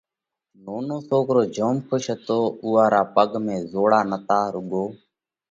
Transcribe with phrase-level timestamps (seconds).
[0.65, 4.83] نونو سوڪرو جوم کُش هتو، اُوئا را پڳ ۾ زوڙا نتا روڳو